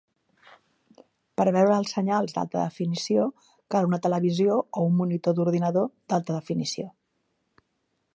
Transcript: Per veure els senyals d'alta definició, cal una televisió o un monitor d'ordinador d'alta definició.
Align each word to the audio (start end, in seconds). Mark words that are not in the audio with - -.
Per 1.41 1.45
veure 1.57 1.75
els 1.81 1.91
senyals 1.97 2.33
d'alta 2.37 2.63
definició, 2.69 3.27
cal 3.75 3.89
una 3.91 3.99
televisió 4.07 4.57
o 4.81 4.87
un 4.87 4.97
monitor 5.03 5.37
d'ordinador 5.41 5.87
d'alta 5.91 6.39
definició. 6.39 6.89